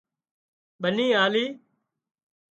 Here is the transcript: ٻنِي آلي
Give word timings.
ٻنِي 0.81 1.07
آلي 1.23 1.45